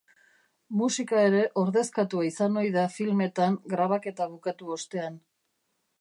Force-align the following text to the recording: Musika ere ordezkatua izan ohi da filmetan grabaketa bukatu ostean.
Musika 0.79 1.19
ere 1.25 1.41
ordezkatua 1.65 2.25
izan 2.29 2.59
ohi 2.63 2.73
da 2.77 2.85
filmetan 2.97 3.61
grabaketa 3.75 4.31
bukatu 4.33 4.77
ostean. 4.79 5.25